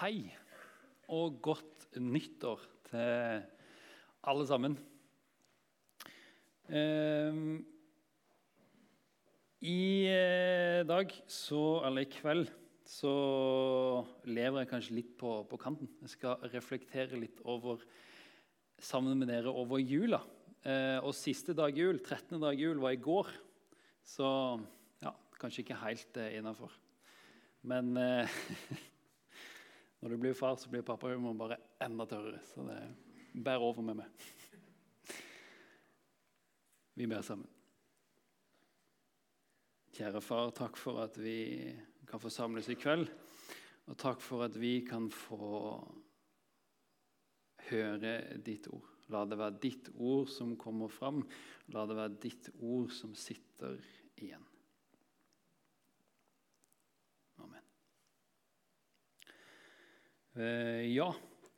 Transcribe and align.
hei 0.00 0.30
og 1.12 1.34
godt 1.44 1.98
nyttår 2.00 2.62
til 2.88 3.42
alle 4.30 4.46
sammen. 4.48 4.78
Ehm, 6.72 7.58
I 9.60 9.82
eh, 10.08 10.80
dag, 10.88 11.12
så, 11.28 11.82
eller 11.84 12.06
i 12.06 12.10
kveld, 12.14 12.48
så 12.88 13.12
lever 14.24 14.62
jeg 14.62 14.70
kanskje 14.72 14.96
litt 15.02 15.14
på, 15.20 15.34
på 15.50 15.60
kanten. 15.60 15.90
Jeg 16.00 16.14
skal 16.14 16.48
reflektere 16.48 17.20
litt 17.20 17.44
over, 17.44 17.84
sammen 18.80 19.20
med 19.20 19.28
dere 19.28 19.52
over 19.52 19.82
jula. 19.84 20.22
Eh, 20.64 20.96
og 21.04 21.12
siste 21.18 21.52
dag 21.52 21.76
jul, 21.76 22.00
13. 22.00 22.38
dag 22.40 22.56
jul, 22.56 22.80
var 22.80 22.96
i 22.96 23.04
går. 23.04 23.34
Så 24.00 24.30
ja, 25.04 25.12
kanskje 25.36 25.66
ikke 25.66 25.82
helt 25.84 26.22
eh, 26.24 26.38
innafor. 26.40 26.72
Men 27.68 27.92
når 30.00 30.14
du 30.14 30.20
blir 30.20 30.36
far, 30.36 30.56
så 30.56 30.70
blir 30.72 30.84
pappahumoren 30.86 31.38
bare 31.40 31.60
enda 31.84 32.06
tørrere. 32.08 32.40
Så 32.48 32.64
det 32.64 32.80
bærer 33.34 33.64
over 33.64 33.84
med 33.84 34.00
meg. 34.00 34.28
Vi 36.96 37.08
ber 37.08 37.24
sammen. 37.24 37.48
Kjære 39.96 40.22
far, 40.24 40.52
takk 40.56 40.78
for 40.80 41.02
at 41.04 41.18
vi 41.20 41.72
kan 42.08 42.20
få 42.22 42.32
samles 42.32 42.70
i 42.72 42.78
kveld. 42.80 43.08
Og 43.90 43.98
takk 43.98 44.22
for 44.24 44.46
at 44.46 44.56
vi 44.60 44.80
kan 44.86 45.10
få 45.12 45.48
høre 47.70 48.14
ditt 48.44 48.68
ord. 48.72 48.86
La 49.10 49.24
det 49.26 49.38
være 49.40 49.58
ditt 49.62 49.90
ord 49.98 50.30
som 50.30 50.54
kommer 50.58 50.90
fram. 50.92 51.24
La 51.74 51.84
det 51.88 51.96
være 51.98 52.20
ditt 52.22 52.50
ord 52.62 52.92
som 52.94 53.14
sitter 53.18 53.80
igjen. 54.20 54.44
Amen. 57.42 57.58
Eh, 57.58 57.66
ja, 60.34 61.08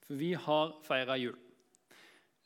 for 0.07 0.17
vi 0.19 0.33
har 0.35 0.77
feira 0.87 1.19
jul. 1.21 1.37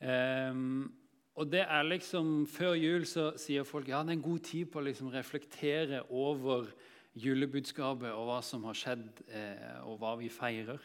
Um, 0.01 0.91
og 1.37 1.48
det 1.53 1.62
er 1.64 1.87
liksom, 1.89 2.47
Før 2.48 2.75
jul 2.77 3.06
så 3.09 3.31
sier 3.41 3.64
folk 3.64 3.89
ja, 3.89 4.03
det 4.05 4.12
er 4.12 4.19
en 4.19 4.27
god 4.27 4.45
tid 4.45 4.69
på 4.73 4.81
å 4.81 4.86
liksom 4.86 5.09
reflektere 5.12 6.03
over 6.09 6.69
julebudskapet 7.17 8.12
og 8.12 8.28
hva 8.28 8.39
som 8.45 8.64
har 8.69 8.77
skjedd, 8.77 9.23
eh, 9.33 9.78
og 9.89 9.97
hva 10.03 10.14
vi 10.20 10.28
feirer. 10.33 10.83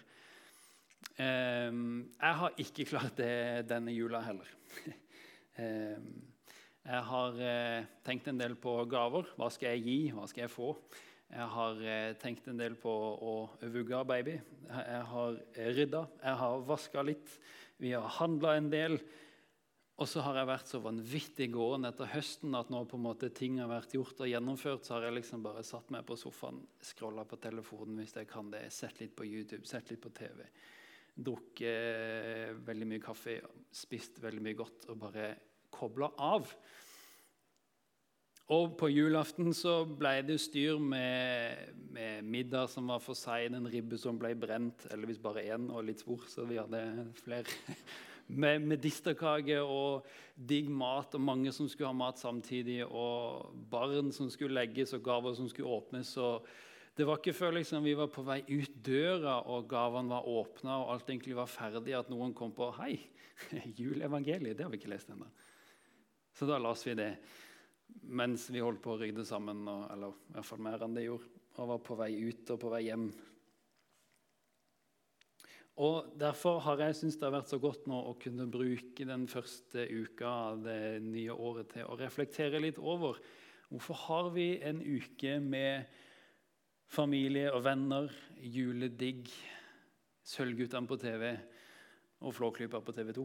Um, 1.19 2.07
jeg 2.15 2.37
har 2.39 2.59
ikke 2.63 2.87
klart 2.87 3.17
det 3.19 3.67
denne 3.67 3.91
jula 3.91 4.21
heller. 4.23 4.47
um, 5.59 6.05
jeg 6.81 7.01
har 7.11 7.41
eh, 7.45 7.89
tenkt 8.07 8.31
en 8.31 8.39
del 8.39 8.55
på 8.59 8.77
gaver. 8.89 9.27
Hva 9.37 9.51
skal 9.53 9.75
jeg 9.75 9.83
gi? 9.85 9.97
Hva 10.15 10.27
skal 10.31 10.45
jeg 10.45 10.53
få? 10.53 10.71
Jeg 11.31 11.47
har 11.53 11.81
eh, 11.87 12.13
tenkt 12.19 12.47
en 12.51 12.59
del 12.59 12.75
på 12.75 12.91
å 12.91 13.33
vugge 13.71 14.03
baby. 14.03 14.33
Jeg 14.67 15.03
har 15.13 15.37
rydda. 15.77 16.05
Jeg 16.19 16.39
har 16.41 16.63
vaska 16.67 17.03
litt. 17.07 17.35
Vi 17.79 17.93
har 17.95 18.09
handla 18.19 18.57
en 18.59 18.67
del. 18.71 18.97
Og 20.01 20.09
så 20.09 20.23
har 20.25 20.39
jeg 20.39 20.49
vært 20.49 20.69
så 20.71 20.81
vanvittig 20.81 21.47
gåen 21.53 21.85
etter 21.87 22.09
høsten 22.09 22.55
at 22.57 22.71
når 22.73 22.87
på 22.89 22.97
en 22.97 23.05
måte 23.05 23.29
ting 23.37 23.59
har 23.61 23.69
vært 23.69 23.95
gjort 23.95 24.23
og 24.25 24.31
gjennomført, 24.31 24.83
så 24.87 24.95
har 24.95 25.07
jeg 25.07 25.19
liksom 25.19 25.43
bare 25.45 25.63
satt 25.67 25.91
meg 25.93 26.03
på 26.07 26.17
sofaen, 26.17 26.57
scrolla 26.83 27.23
på 27.29 27.37
telefonen 27.43 28.01
hvis 28.01 28.15
jeg 28.17 28.29
kan 28.31 28.49
det, 28.51 28.65
sett 28.73 28.99
litt 28.99 29.13
på 29.15 29.27
YouTube, 29.29 29.61
sett 29.69 29.91
litt 29.93 30.01
på 30.01 30.11
TV. 30.17 30.41
Drukket 31.15 31.67
eh, 31.69 32.55
veldig 32.65 32.87
mye 32.91 33.03
kaffe, 33.03 33.37
spist 33.71 34.17
veldig 34.23 34.43
mye 34.47 34.57
godt 34.57 34.89
og 34.89 34.99
bare 35.05 35.27
kobla 35.71 36.11
av. 36.33 36.49
Og 38.51 38.73
på 38.75 38.89
julaften 38.91 39.53
så 39.55 39.81
ble 39.85 40.17
det 40.27 40.35
styr 40.43 40.79
med, 40.83 41.69
med 41.95 42.25
middag 42.27 42.67
som 42.73 42.89
var 42.91 42.99
for 42.99 43.15
sein, 43.15 43.55
en 43.55 43.69
ribbe 43.71 43.95
som 43.99 44.17
ble 44.19 44.33
brent, 44.35 44.87
hvis 45.05 45.21
bare 45.23 45.45
én, 45.55 45.69
og 45.71 45.85
litt 45.87 46.01
svor, 46.03 46.25
så 46.27 46.43
vi 46.49 46.57
hadde 46.59 46.81
flere 47.21 47.47
med 48.43 48.65
medisterkake 48.73 49.61
og 49.63 50.09
digg 50.35 50.67
mat, 50.67 51.15
og 51.15 51.23
mange 51.23 51.53
som 51.55 51.69
skulle 51.71 51.93
ha 51.93 51.95
mat 51.95 52.19
samtidig, 52.19 52.81
og 52.83 53.53
barn 53.71 54.11
som 54.11 54.27
skulle 54.31 54.57
legges, 54.59 54.91
og 54.97 55.05
gaver 55.05 55.37
som 55.37 55.47
skulle 55.51 55.71
åpnes. 55.71 56.11
og 56.17 56.43
det 56.97 57.07
var 57.07 57.21
ikke 57.21 57.33
før 57.37 57.55
liksom, 57.55 57.85
vi 57.87 57.93
var 57.95 58.09
på 58.11 58.25
vei 58.27 58.41
ut 58.49 58.73
døra 58.83 59.37
og 59.47 59.69
gavene 59.71 60.11
var 60.11 60.27
åpna 60.27 60.73
og 60.81 60.91
alt 60.91 61.07
egentlig 61.07 61.37
var 61.37 61.47
ferdig, 61.47 61.95
at 61.95 62.11
noen 62.11 62.35
kom 62.35 62.51
på 62.51 62.67
Hei, 62.81 62.97
juleevangeliet, 63.79 64.57
det 64.57 64.67
har 64.67 64.73
vi 64.73 64.81
ikke 64.81 64.91
lest 64.91 65.13
ennå. 65.15 65.29
Så 66.35 66.49
da 66.49 66.59
las 66.59 66.83
vi 66.83 66.97
det 66.99 67.13
mens 68.01 68.49
vi 68.51 68.63
holdt 68.63 68.81
på 68.83 68.95
å 68.95 69.01
rydde 69.01 69.25
sammen, 69.27 69.65
og, 69.69 69.85
eller 69.93 70.15
i 70.15 70.37
hvert 70.37 70.49
fall 70.49 70.63
mer 70.63 70.85
enn 70.85 70.95
det 70.97 71.07
gjorde, 71.07 71.29
og 71.59 71.69
var 71.73 71.83
på 71.83 71.99
vei 71.99 72.13
ut 72.29 72.53
og 72.53 72.61
på 72.61 72.71
vei 72.71 72.85
hjem 72.87 73.11
og 75.81 76.11
Derfor 76.19 76.59
har 76.65 76.81
jeg 76.83 76.97
syntes 76.97 77.17
det 77.19 77.25
har 77.25 77.37
vært 77.37 77.51
så 77.51 77.59
godt 77.61 77.87
nå 77.89 77.97
å 78.09 78.17
kunne 78.19 78.49
bruke 78.51 79.05
den 79.07 79.23
første 79.31 79.87
uka 79.87 80.33
av 80.51 80.65
det 80.65 80.99
nye 81.05 81.31
året 81.31 81.71
til 81.73 81.87
å 81.87 81.97
reflektere 81.99 82.59
litt 82.61 82.77
over 82.77 83.21
hvorfor 83.71 83.99
har 84.03 84.29
vi 84.35 84.47
en 84.67 84.81
uke 84.83 85.37
med 85.39 85.87
familie 86.91 87.53
og 87.55 87.63
venner, 87.65 88.11
juledigg, 88.37 89.31
Sølvguttene 90.27 90.85
på 90.85 90.99
TV 91.01 91.31
og 92.21 92.35
Flåklypa 92.35 92.81
på 92.83 92.93
TV 92.93 93.09
2. 93.15 93.23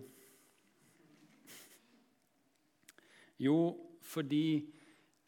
Jo, 3.45 3.59
fordi 4.07 4.69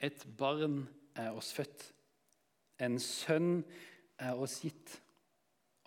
et 0.00 0.22
barn 0.39 0.84
er 1.19 1.34
oss 1.34 1.50
født. 1.56 1.83
En 2.78 2.99
sønn 3.03 3.62
er 4.22 4.39
oss 4.39 4.61
gitt 4.62 5.00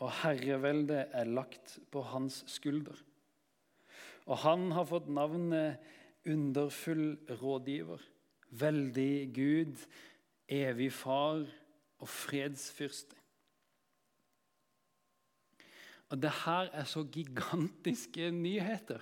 og 0.02 0.10
herreveldet 0.24 1.14
er 1.14 1.30
lagt 1.30 1.78
på 1.94 2.02
hans 2.10 2.42
skulder. 2.50 2.98
Og 4.26 4.40
han 4.44 4.72
har 4.74 4.88
fått 4.90 5.10
navnet 5.14 5.82
Underfull 6.30 7.16
rådgiver, 7.42 8.02
veldig 8.54 9.14
Gud, 9.34 9.80
evig 10.46 10.92
far 10.94 11.48
og 11.98 12.10
fredsfyrste. 12.10 13.18
Og 16.12 16.20
det 16.22 16.34
her 16.44 16.70
er 16.76 16.86
så 16.86 17.02
gigantiske 17.10 18.30
nyheter. 18.36 19.02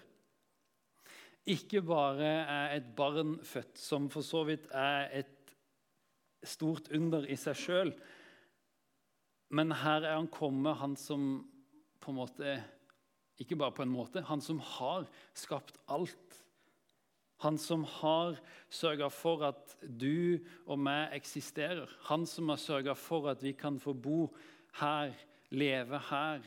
Ikke 1.48 1.82
bare 1.82 2.26
er 2.44 2.76
et 2.78 2.90
barn 2.96 3.38
født, 3.44 3.78
som 3.80 4.10
for 4.10 4.26
så 4.26 4.44
vidt 4.48 4.68
er 4.76 5.10
et 5.22 5.54
stort 6.44 6.90
under 6.96 7.26
i 7.28 7.38
seg 7.40 7.58
sjøl, 7.58 7.94
men 9.50 9.74
her 9.74 10.06
er 10.06 10.18
han 10.20 10.30
kommet, 10.32 10.78
han 10.78 10.96
som 11.00 11.32
på 12.00 12.12
en 12.12 12.20
måte 12.22 12.60
Ikke 13.40 13.56
bare 13.56 13.72
på 13.72 13.86
en 13.86 13.92
måte, 13.92 14.22
han 14.28 14.42
som 14.44 14.58
har 14.60 15.06
skapt 15.34 15.78
alt. 15.88 16.40
Han 17.40 17.56
som 17.58 17.86
har 17.88 18.36
sørga 18.68 19.08
for 19.08 19.46
at 19.48 19.78
du 19.80 20.44
og 20.68 20.76
meg 20.84 21.14
eksisterer. 21.16 21.88
Han 22.10 22.26
som 22.28 22.52
har 22.52 22.60
sørga 22.60 22.98
for 23.00 23.30
at 23.32 23.40
vi 23.40 23.54
kan 23.56 23.78
få 23.80 23.94
bo 23.96 24.26
her, 24.82 25.16
leve 25.56 26.02
her. 26.10 26.44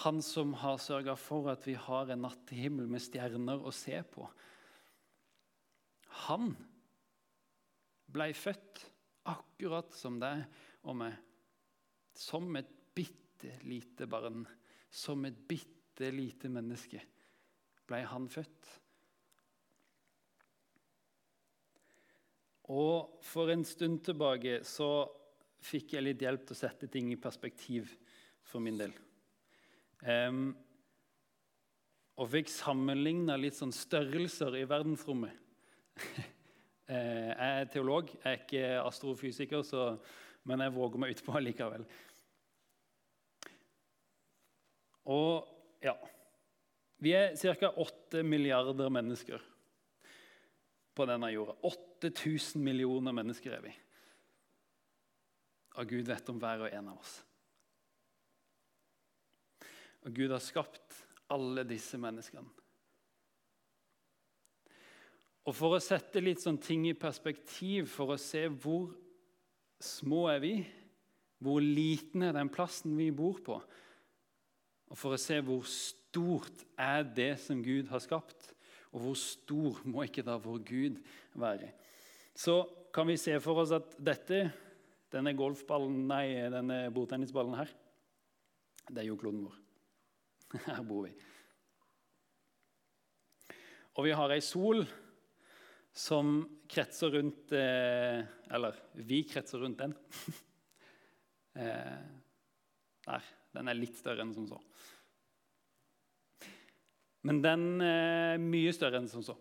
Han 0.00 0.22
som 0.24 0.54
har 0.56 0.80
sørga 0.80 1.14
for 1.20 1.50
at 1.52 1.66
vi 1.68 1.74
har 1.76 2.10
en 2.10 2.24
nattehimmel 2.24 2.88
med 2.88 3.02
stjerner 3.04 3.60
å 3.60 3.72
se 3.76 3.98
på. 4.08 4.24
Han 6.26 6.54
ble 8.12 8.30
født 8.36 8.86
akkurat 9.28 9.92
som 9.96 10.18
deg 10.22 10.44
og 10.88 10.96
meg. 11.02 11.16
Som 12.16 12.56
et 12.56 12.72
bitte 12.96 13.58
lite 13.68 14.08
barn, 14.10 14.46
som 14.88 15.24
et 15.28 15.38
bitte 15.48 16.10
lite 16.12 16.50
menneske, 16.52 17.00
ble 17.88 18.02
han 18.08 18.28
født. 18.32 18.70
Og 22.72 23.18
for 23.26 23.50
en 23.52 23.64
stund 23.66 24.04
tilbake 24.06 24.60
så 24.64 24.90
fikk 25.62 25.96
jeg 25.96 26.06
litt 26.06 26.22
hjelp 26.22 26.46
til 26.46 26.56
å 26.56 26.62
sette 26.62 26.88
ting 26.90 27.10
i 27.12 27.20
perspektiv 27.20 27.90
for 28.46 28.62
min 28.62 28.78
del. 28.78 28.94
Um, 30.02 30.52
og 32.18 32.28
fikk 32.32 32.50
sammenligna 32.52 33.38
litt 33.40 33.56
sånn 33.56 33.72
størrelser 33.74 34.60
i 34.60 34.68
verdensrommet. 34.68 35.38
Eh, 36.92 37.28
jeg 37.30 37.60
er 37.62 37.68
teolog, 37.72 38.08
jeg 38.10 38.26
er 38.26 38.40
ikke 38.42 38.62
astrofysiker, 38.82 39.62
så 39.64 39.84
men 40.50 40.64
jeg 40.64 40.74
våger 40.74 41.00
meg 41.00 41.14
utpå 41.14 41.40
likevel. 41.40 41.84
Og 45.14 45.46
ja 45.82 45.94
Vi 47.02 47.14
er 47.16 47.38
ca. 47.38 47.70
8 47.70 48.22
milliarder 48.26 48.90
mennesker 48.92 49.42
på 50.94 51.06
denne 51.08 51.32
jorda. 51.32 51.56
8000 51.66 52.62
millioner 52.62 53.14
mennesker 53.16 53.56
er 53.56 53.64
vi. 53.64 53.72
Og 55.80 55.88
Gud 55.88 56.06
vet 56.06 56.28
om 56.30 56.38
hver 56.38 56.66
og 56.66 56.74
en 56.74 56.92
av 56.92 57.00
oss. 57.00 57.16
Og 60.02 60.14
Gud 60.16 60.34
har 60.34 60.42
skapt 60.42 60.98
alle 61.32 61.64
disse 61.68 61.98
menneskene. 62.00 62.48
Og 65.42 65.54
For 65.58 65.74
å 65.74 65.82
sette 65.82 66.22
litt 66.22 66.42
sånn 66.42 66.60
ting 66.62 66.86
i 66.86 66.94
perspektiv, 66.98 67.88
for 67.90 68.14
å 68.14 68.20
se 68.20 68.44
hvor 68.46 68.92
små 69.82 70.28
er 70.30 70.42
vi? 70.42 70.54
Hvor 71.42 71.58
liten 71.62 72.22
er 72.22 72.36
den 72.36 72.50
plassen 72.52 72.94
vi 72.94 73.08
bor 73.10 73.40
på? 73.42 73.56
Og 74.92 74.98
for 74.98 75.16
å 75.16 75.20
se 75.20 75.40
hvor 75.42 75.64
stort 75.66 76.62
er 76.78 77.02
det 77.02 77.32
som 77.42 77.62
Gud 77.64 77.90
har 77.90 78.02
skapt, 78.04 78.52
og 78.92 79.06
hvor 79.06 79.18
stor 79.18 79.80
må 79.88 80.04
ikke 80.06 80.24
da 80.26 80.36
vår 80.38 80.60
Gud 80.68 81.00
være. 81.40 81.72
Så 82.36 82.60
kan 82.94 83.08
vi 83.08 83.16
se 83.18 83.34
for 83.42 83.64
oss 83.64 83.72
at 83.74 83.96
dette, 83.98 84.44
denne 85.12 85.34
golfballen, 85.36 86.04
nei, 86.06 86.26
denne 86.52 86.84
bordtennisballen 86.94 87.58
her, 87.58 87.72
det 88.92 89.02
er 89.02 89.08
jo 89.08 89.18
kloden 89.18 89.46
vår. 89.48 89.61
Her 90.66 90.82
bor 90.86 91.06
vi. 91.06 91.12
Og 93.96 94.06
vi 94.06 94.16
har 94.16 94.32
ei 94.32 94.40
sol 94.44 94.84
som 95.92 96.38
kretser 96.72 97.12
rundt 97.12 97.52
eh, 97.52 98.22
Eller 98.52 98.78
vi 98.96 99.22
kretser 99.28 99.60
rundt 99.60 99.82
den. 99.82 99.92
eh, 101.60 102.02
der. 103.04 103.30
Den 103.52 103.68
er 103.68 103.76
litt 103.76 103.98
større 103.98 104.24
enn 104.24 104.32
som 104.32 104.46
så. 104.48 104.58
Men 107.28 107.42
den 107.44 107.64
er 107.84 108.40
mye 108.40 108.72
større 108.74 109.02
enn 109.02 109.10
som 109.10 109.24
så. 109.24 109.36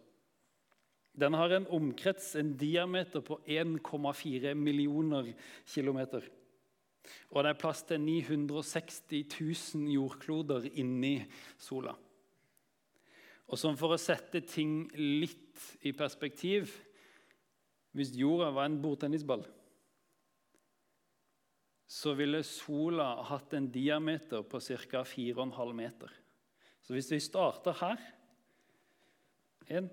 Den 1.11 1.35
har 1.35 1.53
en 1.55 1.67
omkrets, 1.75 2.33
en 2.39 2.53
diameter, 2.59 3.23
på 3.23 3.39
1,4 3.47 4.53
millioner 4.55 5.31
kilometer. 5.67 6.27
Og 7.31 7.43
det 7.43 7.51
er 7.51 7.59
plass 7.59 7.83
til 7.87 8.01
960 8.03 9.01
000 9.75 9.91
jordkloder 9.95 10.67
inni 10.79 11.17
sola. 11.59 11.93
Og 13.51 13.59
sånn 13.59 13.79
for 13.79 13.95
å 13.95 13.99
sette 13.99 14.43
ting 14.47 14.85
litt 14.95 15.59
i 15.83 15.91
perspektiv 15.91 16.71
Hvis 17.91 18.13
jorda 18.15 18.53
var 18.55 18.69
en 18.69 18.77
bordtennisball, 18.79 19.41
så 21.91 22.13
ville 22.15 22.39
sola 22.47 23.09
hatt 23.27 23.51
en 23.57 23.65
diameter 23.67 24.45
på 24.47 24.61
ca. 24.63 25.01
4,5 25.03 25.73
meter. 25.75 26.13
Så 26.79 26.95
hvis 26.95 27.11
vi 27.11 27.19
starter 27.19 27.75
her 27.81 27.99
Én, 29.71 29.89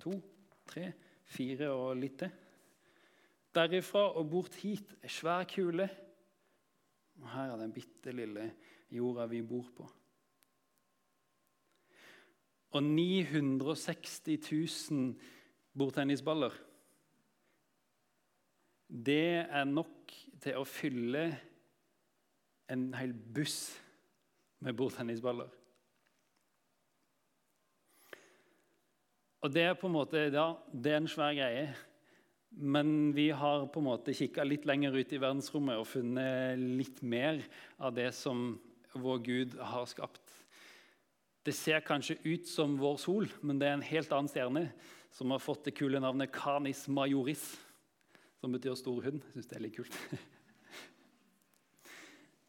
to, 0.00 0.14
tre, 0.68 0.90
fire 1.28 1.68
og 1.72 2.00
litt 2.00 2.18
til. 2.20 2.32
Derifra 3.52 4.06
og 4.16 4.30
bort 4.32 4.56
hit 4.60 4.94
svær 5.08 5.44
kule. 5.48 5.86
Og 7.20 7.28
her 7.34 7.52
er 7.52 7.60
den 7.60 7.74
bitte 7.74 8.14
lille 8.14 8.48
jorda 8.92 9.26
vi 9.30 9.42
bor 9.42 9.68
på. 9.76 9.88
Og 12.72 12.82
960 12.82 14.22
000 14.90 15.14
bordtennisballer 15.76 16.52
Det 18.88 19.44
er 19.48 19.64
nok 19.64 20.12
til 20.40 20.56
å 20.58 20.68
fylle 20.68 21.24
en 22.72 22.90
hel 22.96 23.12
buss 23.12 23.72
med 24.60 24.76
bordtennisballer. 24.76 25.48
Og 29.42 29.50
det 29.50 29.64
er 29.66 29.78
på 29.78 29.88
en 29.88 29.96
måte, 29.96 30.26
ja, 30.28 30.52
det 30.72 30.92
er 30.92 31.00
en 31.00 31.08
svær 31.10 31.32
greie. 31.34 31.72
Men 32.54 33.12
vi 33.16 33.30
har 33.30 33.66
på 33.72 33.80
en 33.80 33.88
måte 33.88 34.14
kikka 34.14 34.44
litt 34.44 34.66
lenger 34.68 34.94
ut 34.96 35.12
i 35.12 35.20
verdensrommet 35.20 35.80
og 35.80 35.88
funnet 35.88 36.60
litt 36.60 37.00
mer 37.00 37.40
av 37.80 37.94
det 37.96 38.10
som 38.16 38.58
vår 38.92 39.22
Gud 39.24 39.56
har 39.56 39.86
skapt. 39.88 40.20
Det 41.42 41.54
ser 41.56 41.82
kanskje 41.82 42.20
ut 42.22 42.46
som 42.46 42.76
vår 42.78 43.00
sol, 43.02 43.30
men 43.40 43.58
det 43.58 43.70
er 43.70 43.78
en 43.78 43.88
helt 43.88 44.12
annen 44.14 44.30
stjerne 44.30 44.66
som 45.12 45.32
har 45.32 45.42
fått 45.42 45.64
det 45.66 45.74
kule 45.76 46.00
navnet 46.00 46.32
Canis 46.34 46.84
majoris, 46.88 47.42
som 48.40 48.52
betyr 48.54 48.76
stor 48.78 49.02
hund. 49.08 49.24
Jeg 49.24 49.34
syns 49.34 49.50
det 49.50 49.58
er 49.58 49.64
litt 49.64 49.76
kult. 49.80 49.98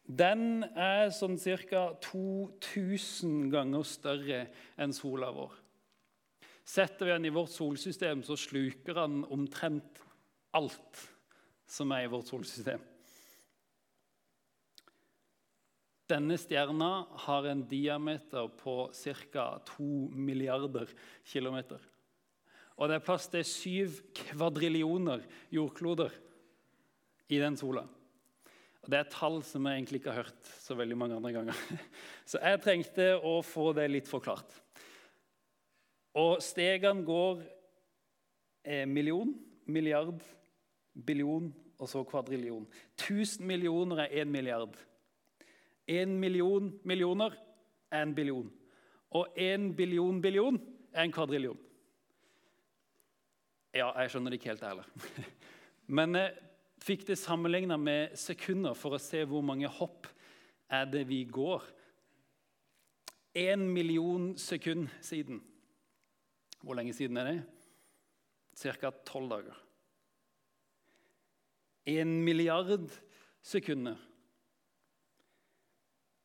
Den 0.04 0.64
er 0.76 1.08
sånn 1.16 1.38
ca. 1.40 1.84
2000 2.04 3.48
ganger 3.52 3.86
større 3.88 4.40
enn 4.76 4.92
sola 4.92 5.32
vår. 5.32 5.63
Setter 6.64 7.06
vi 7.06 7.12
den 7.12 7.28
i 7.28 7.34
vårt 7.34 7.52
solsystem, 7.52 8.22
så 8.24 8.36
sluker 8.40 8.96
den 8.96 9.22
omtrent 9.32 10.00
alt 10.56 11.00
som 11.68 11.92
er 11.92 12.06
i 12.06 12.10
vårt 12.12 12.30
solsystem. 12.30 12.82
Denne 16.08 16.36
stjerna 16.36 17.06
har 17.24 17.46
en 17.48 17.62
diameter 17.68 18.48
på 18.60 18.90
ca. 18.92 19.46
2 19.76 19.84
milliarder 20.12 20.90
kilometer. 21.24 21.80
Og 22.76 22.90
det 22.90 22.98
er 22.98 23.06
plass 23.06 23.28
til 23.32 23.44
syv 23.46 24.00
kvadrillioner 24.18 25.22
jordkloder 25.54 26.12
i 27.32 27.38
den 27.40 27.56
sola. 27.56 27.86
Og 28.84 28.90
Det 28.90 28.98
er 28.98 29.08
tall 29.08 29.38
som 29.46 29.64
jeg 29.64 29.80
egentlig 29.80 30.02
ikke 30.02 30.12
har 30.12 30.26
hørt 30.26 30.50
så 30.60 30.76
veldig 30.76 30.96
mange 30.98 31.16
andre 31.16 31.32
ganger. 31.32 31.60
Så 32.28 32.40
jeg 32.42 32.60
trengte 32.60 33.06
å 33.16 33.38
få 33.40 33.70
det 33.76 33.86
litt 33.88 34.10
forklart. 34.10 34.58
Og 36.14 36.38
stegene 36.42 37.02
går 37.06 37.42
eh, 38.64 38.86
million, 38.86 39.34
milliard, 39.66 40.20
billion 41.06 41.50
og 41.78 41.88
så 41.90 42.04
kvadrillion. 42.06 42.66
1000 43.00 43.46
millioner 43.46 44.04
er 44.04 44.22
1 44.22 44.30
milliard. 44.30 44.76
1 45.86 46.08
million 46.08 46.70
millioner 46.84 47.34
er 47.90 48.02
en 48.02 48.14
billion. 48.14 48.52
Og 49.10 49.28
1 49.36 49.76
billion 49.76 50.22
billion 50.22 50.60
er 50.92 51.02
en 51.02 51.12
kvadrillion. 51.12 51.58
Ja, 53.74 53.90
jeg 53.98 54.10
skjønner 54.10 54.30
det 54.30 54.38
ikke 54.38 54.52
helt, 54.52 54.62
jeg 54.62 54.70
heller. 54.70 55.30
Men 55.98 56.14
jeg 56.14 56.36
fikk 56.84 57.06
det 57.08 57.18
sammenligna 57.18 57.76
med 57.76 58.14
sekunder 58.18 58.76
for 58.78 58.94
å 58.94 59.02
se 59.02 59.24
hvor 59.26 59.42
mange 59.42 59.66
hopp 59.66 60.06
er 60.70 60.86
det 60.86 61.02
vi 61.08 61.24
går. 61.26 61.64
En 63.34 63.66
million 63.74 64.30
sekund 64.38 64.86
siden 65.02 65.42
hvor 66.64 66.76
lenge 66.78 66.94
siden 66.96 67.16
er 67.20 67.28
det? 67.28 67.38
Ca. 68.56 68.90
tolv 69.04 69.30
dager. 69.30 69.56
En 71.86 72.22
milliard 72.24 72.90
sekunder. 73.42 73.96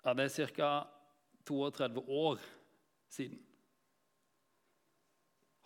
Ja, 0.05 0.13
det 0.13 0.29
er 0.29 0.47
ca. 0.47 0.69
32 1.45 2.03
år 2.07 2.39
siden. 3.09 3.39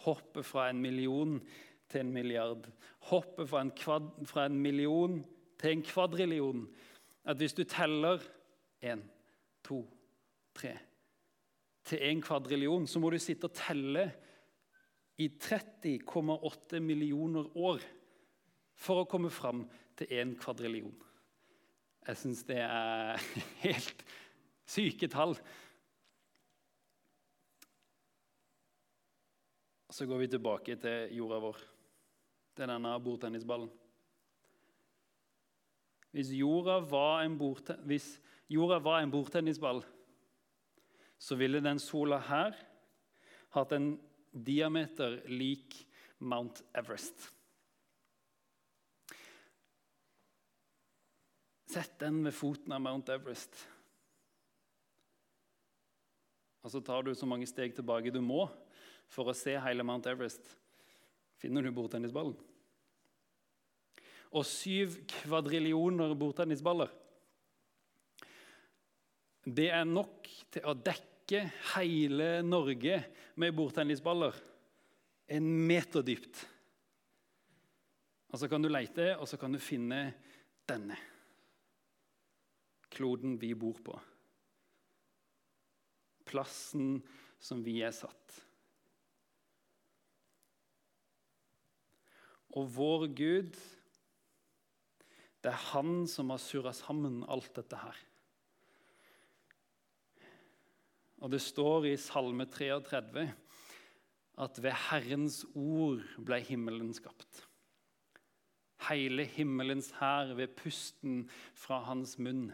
Hoppet 0.03 0.45
fra 0.45 0.69
en 0.69 0.81
million 0.81 1.37
til 1.89 1.99
en 1.99 2.13
milliard. 2.13 2.69
Hoppet 3.11 3.49
fra 3.49 3.61
en, 3.61 3.71
fra 4.25 4.45
en 4.45 4.59
million 4.59 5.21
til 5.59 5.71
en 5.71 5.83
kvadrillion. 5.83 6.65
At 7.23 7.37
hvis 7.37 7.53
du 7.53 7.63
teller 7.63 8.19
én, 8.83 9.03
to, 9.63 9.85
tre 10.55 10.77
til 11.83 11.99
en 12.01 12.21
kvadrillion, 12.23 12.87
så 12.87 12.99
må 12.99 13.09
du 13.11 13.19
sitte 13.19 13.49
og 13.49 13.55
telle 13.57 14.07
i 15.17 15.27
30,8 15.29 16.79
millioner 16.81 17.49
år 17.57 17.83
for 18.73 19.03
å 19.03 19.09
komme 19.09 19.29
fram 19.33 19.63
til 19.97 20.09
én 20.13 20.33
kvadrillion. 20.39 20.93
Jeg 22.07 22.19
syns 22.19 22.41
det 22.47 22.59
er 22.63 23.21
helt 23.65 24.03
syke 24.65 25.07
tall. 25.11 25.37
Så 29.93 30.07
går 30.09 30.23
vi 30.23 30.31
tilbake 30.33 30.75
til 30.81 31.13
jorda 31.19 31.39
vår, 31.43 31.59
til 32.57 32.71
denne 32.73 32.95
bordtennisballen. 33.05 33.69
Hvis 36.13 36.29
jorda 36.37 36.79
var 36.85 37.23
en, 37.25 37.37
hvis 37.85 38.07
jorda 38.49 38.79
var 38.81 39.01
en 39.01 39.13
bordtennisball, 39.13 39.83
så 41.17 41.37
ville 41.39 41.61
den 41.63 41.79
sola 41.81 42.19
her 42.21 42.57
hatt 43.53 43.71
en 43.73 43.93
diameter 44.33 45.21
lik 45.29 45.77
Mount 46.17 46.63
Everest. 46.73 47.29
Sett 51.69 51.95
den 52.01 52.21
ved 52.25 52.35
foten 52.37 52.73
av 52.73 52.81
Mount 52.81 53.09
Everest. 53.13 53.55
Og 56.63 56.71
så 56.71 56.81
tar 56.85 57.03
du 57.03 57.13
så 57.15 57.27
mange 57.27 57.47
steg 57.49 57.75
tilbake 57.75 58.13
du 58.13 58.21
må 58.23 58.45
for 59.11 59.29
å 59.29 59.37
se 59.37 59.55
hele 59.59 59.85
Mount 59.85 60.07
Everest. 60.09 60.53
Finner 61.41 61.65
du 61.65 61.73
bordtennisballen? 61.75 62.35
Og 64.33 64.45
syv 64.49 64.95
kvadrillioner 65.11 66.15
bordtennisballer. 66.17 66.89
Det 69.43 69.67
er 69.75 69.83
nok 69.85 70.29
til 70.53 70.69
å 70.69 70.73
dekke 70.77 71.12
dekke 71.23 71.51
hele 71.75 72.43
Norge 72.43 73.03
med 73.35 73.55
bordtennisballer. 73.55 74.35
En 75.27 75.45
meter 75.67 76.03
dypt. 76.03 76.47
Og 78.29 78.39
Så 78.39 78.47
kan 78.49 78.61
du 78.61 78.67
lete, 78.67 79.17
og 79.17 79.27
så 79.27 79.37
kan 79.37 79.51
du 79.53 79.59
finne 79.59 80.13
denne. 80.67 80.97
Kloden 82.89 83.39
vi 83.39 83.53
bor 83.53 83.77
på. 83.83 83.99
Plassen 86.25 87.03
som 87.39 87.63
vi 87.63 87.81
er 87.81 87.91
satt. 87.91 88.41
Og 92.53 92.67
vår 92.69 93.07
Gud, 93.15 93.57
det 95.43 95.51
er 95.51 95.69
han 95.73 96.07
som 96.07 96.29
har 96.29 96.41
surra 96.41 96.73
sammen 96.73 97.23
alt 97.27 97.53
dette 97.55 97.75
her. 97.77 97.97
Og 101.23 101.31
det 101.31 101.39
står 101.39 101.87
i 101.87 101.95
Salme 101.99 102.45
33 102.51 103.29
at 104.43 104.59
ved 104.63 104.73
Herrens 104.89 105.43
ord 105.55 106.03
ble 106.25 106.39
himmelen 106.43 106.91
skapt. 106.97 107.45
Hele 108.89 109.23
himmelens 109.23 109.93
hær 110.01 110.33
ved 110.35 110.51
pusten 110.59 111.23
fra 111.55 111.79
hans 111.87 112.17
munn. 112.19 112.49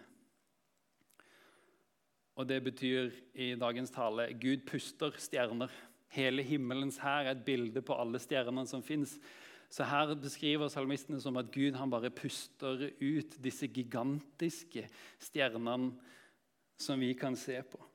Og 2.38 2.45
det 2.47 2.61
betyr 2.67 3.09
i 3.33 3.55
dagens 3.57 3.95
tale 3.95 4.29
Gud 4.38 4.67
puster 4.69 5.17
stjerner. 5.17 5.73
Hele 6.13 6.45
himmelens 6.45 7.01
hær 7.01 7.25
er 7.25 7.33
et 7.33 7.45
bilde 7.47 7.81
på 7.81 7.97
alle 7.97 8.21
stjernene 8.21 8.69
som 8.69 8.85
fins. 8.85 9.17
Så 9.69 9.85
her 9.85 10.13
beskriver 10.13 10.69
salmistene 10.69 11.21
som 11.21 11.41
at 11.41 11.49
Gud 11.53 11.73
han 11.77 11.89
bare 11.89 12.13
puster 12.13 12.91
ut 13.01 13.38
disse 13.41 13.67
gigantiske 13.67 14.85
stjernene 15.17 15.95
som 16.79 17.01
vi 17.01 17.15
kan 17.17 17.35
se 17.38 17.63
på. 17.65 17.88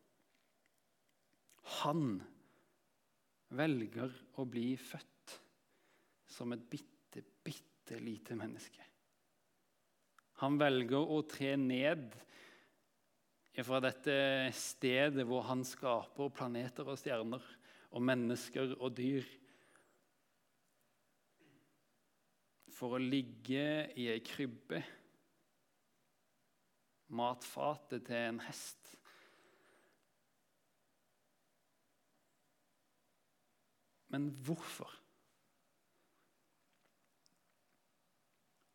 Han 1.81 2.19
velger 3.55 4.13
å 4.41 4.45
bli 4.49 4.75
født 4.81 5.37
som 6.35 6.53
et 6.55 6.65
bitte, 6.71 7.23
bitte 7.45 8.01
lite 8.03 8.37
menneske. 8.39 8.83
Han 10.43 10.59
velger 10.59 10.99
å 11.15 11.21
tre 11.31 11.55
ned 11.61 12.17
fra 13.63 13.79
dette 13.85 14.17
stedet 14.59 15.23
hvor 15.29 15.45
han 15.47 15.63
skaper 15.67 16.33
planeter 16.35 16.89
og 16.91 16.99
stjerner 16.99 17.45
og 17.95 18.03
mennesker 18.03 18.75
og 18.81 18.97
dyr. 18.99 19.29
For 22.75 22.97
å 22.97 23.03
ligge 23.03 23.87
i 23.95 24.09
ei 24.11 24.19
krybbe, 24.27 24.83
matfatet 27.15 28.09
til 28.09 28.19
en 28.33 28.43
hest. 28.43 28.97
Men 34.15 34.29
hvorfor? 34.47 34.91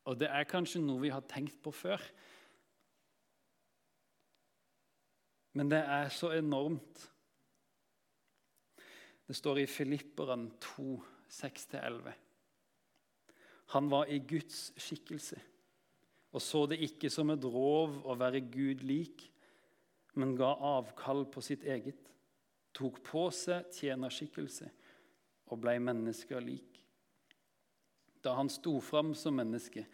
Og 0.09 0.17
det 0.19 0.27
er 0.27 0.47
kanskje 0.49 0.81
noe 0.83 0.99
vi 1.03 1.13
har 1.13 1.23
tenkt 1.29 1.61
på 1.63 1.71
før. 1.71 2.01
Men 5.55 5.71
det 5.71 5.79
er 5.79 6.11
så 6.13 6.33
enormt. 6.35 7.05
Det 9.29 9.37
står 9.37 9.61
i 9.61 9.69
Filipperen 9.69 10.49
2, 10.73 10.89
6-11. 11.29 12.17
Han 13.75 13.89
var 13.91 14.09
i 14.09 14.17
Guds 14.25 14.71
skikkelse 14.81 15.37
og 16.29 16.41
så 16.43 16.65
det 16.69 16.77
ikke 16.85 17.09
som 17.09 17.31
et 17.33 17.45
rov 17.45 17.95
å 18.05 18.15
være 18.17 18.43
Gud 18.53 18.83
lik, 18.85 19.25
men 20.19 20.35
ga 20.37 20.51
avkall 20.75 21.25
på 21.31 21.41
sitt 21.41 21.63
eget, 21.65 22.09
tok 22.75 22.99
på 23.05 23.25
seg 23.33 23.69
tjenerskikkelse 23.73 24.69
og 25.49 25.61
ble 25.63 25.75
mennesker 25.81 26.41
lik. 26.43 26.79
Da 28.23 28.35
han 28.37 28.51
sto 28.51 28.77
fram 28.83 29.13
som 29.15 29.37
menneske, 29.39 29.85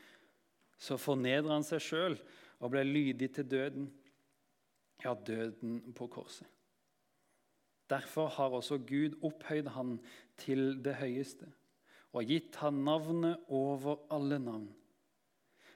så 0.78 0.98
fornedra 1.00 1.56
han 1.56 1.66
seg 1.66 1.84
sjøl 1.84 2.18
og 2.60 2.72
ble 2.74 2.84
lydig 2.88 3.32
til 3.36 3.48
døden, 3.48 3.90
ja, 5.04 5.14
døden 5.14 5.94
på 5.96 6.08
korset. 6.12 6.48
Derfor 7.90 8.32
har 8.34 8.56
også 8.58 8.80
Gud 8.82 9.20
opphøyd 9.22 9.70
han 9.76 10.00
til 10.42 10.80
det 10.84 10.96
høyeste 10.98 11.52
og 12.16 12.32
gitt 12.32 12.56
han 12.64 12.80
navnet 12.88 13.44
over 13.52 14.06
alle 14.14 14.40
navn. 14.40 14.70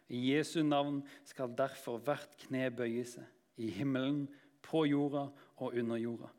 I 0.09 0.19
Jesu 0.31 0.63
navn 0.63 1.01
skal 1.27 1.51
derfor 1.57 2.00
hvert 2.01 2.31
kne 2.45 2.69
bøye 2.74 3.03
seg, 3.05 3.25
i 3.59 3.67
himmelen, 3.75 4.24
på 4.63 4.86
jorda 4.88 5.27
og 5.59 5.75
under 5.75 6.00
jorda. 6.00 6.29